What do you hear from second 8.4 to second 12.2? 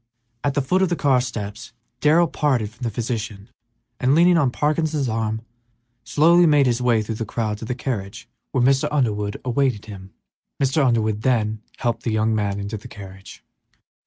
where Mr. Underwood awaited him. Parkinson having taken leave, Mr. Underwood assisted the